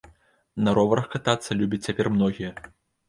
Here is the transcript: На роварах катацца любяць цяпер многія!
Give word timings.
На 0.67 0.71
роварах 0.77 1.05
катацца 1.15 1.59
любяць 1.63 1.83
цяпер 1.87 2.13
многія! 2.19 2.51